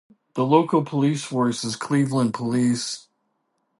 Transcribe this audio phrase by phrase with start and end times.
[0.33, 3.07] The local police force is Cleveland Police.